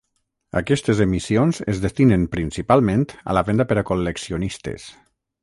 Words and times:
Aquestes 0.61 1.01
emissions 1.05 1.59
es 1.73 1.81
destinen 1.83 2.23
principalment 2.37 3.05
a 3.11 3.37
la 3.41 3.45
venda 3.51 3.69
per 3.75 3.79
a 3.83 3.85
col·leccionistes. 3.93 4.91